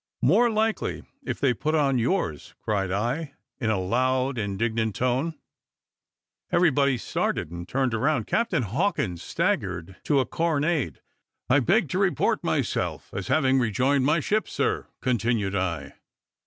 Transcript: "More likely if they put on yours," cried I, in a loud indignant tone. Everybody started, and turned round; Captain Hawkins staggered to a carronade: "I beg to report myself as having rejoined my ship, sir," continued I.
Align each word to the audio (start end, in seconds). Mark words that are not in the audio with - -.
"More 0.23 0.49
likely 0.49 1.03
if 1.21 1.39
they 1.39 1.53
put 1.53 1.75
on 1.75 1.99
yours," 1.99 2.55
cried 2.59 2.89
I, 2.91 3.35
in 3.59 3.69
a 3.69 3.79
loud 3.79 4.39
indignant 4.39 4.95
tone. 4.95 5.37
Everybody 6.51 6.97
started, 6.97 7.51
and 7.51 7.69
turned 7.69 7.93
round; 7.93 8.25
Captain 8.25 8.63
Hawkins 8.63 9.21
staggered 9.21 9.97
to 10.05 10.19
a 10.19 10.25
carronade: 10.25 11.01
"I 11.51 11.59
beg 11.59 11.87
to 11.89 11.99
report 11.99 12.43
myself 12.43 13.11
as 13.13 13.27
having 13.27 13.59
rejoined 13.59 14.03
my 14.03 14.19
ship, 14.21 14.49
sir," 14.49 14.87
continued 15.01 15.53
I. 15.55 15.93